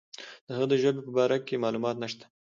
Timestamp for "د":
0.47-0.47, 0.69-0.73